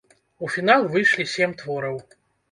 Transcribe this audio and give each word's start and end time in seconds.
У 0.45 0.47
фінал 0.53 0.85
выйшлі 0.95 1.25
сем 1.33 1.53
твораў. 1.59 2.01